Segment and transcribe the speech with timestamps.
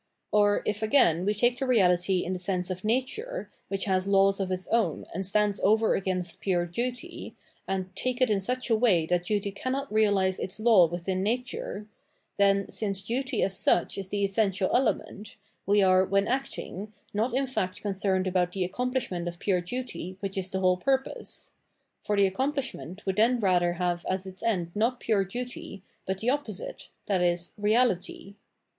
[0.31, 4.39] Or, if again we take the reality in the sense of nature, which has laws
[4.39, 7.35] of its own and stands over against pure duty,
[7.67, 11.85] and take it in such a way that duty cannot realise its law within nature,
[12.37, 15.35] then, since duty as such is the essential element,
[15.67, 20.35] we are, when acting, not in fact concerned about the accomplishment of pure duty which
[20.35, 21.51] is the whole pur pose;
[22.01, 26.29] for the accomplishment would then rather have as its end not pure duty, but the
[26.31, 27.51] opposite, viz.
[27.55, 28.33] reality.